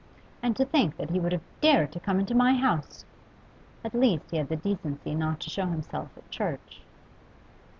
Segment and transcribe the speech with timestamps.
[0.41, 3.05] And to think that he would have dared to come into my house!
[3.85, 6.81] At least he had the decency not to show himself at church.